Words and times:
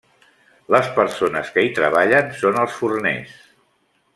Les 0.75 0.87
persones 0.95 1.51
que 1.57 1.65
hi 1.65 1.69
treballen 1.81 2.33
són 2.41 2.59
els 2.63 2.81
forners. 2.81 3.37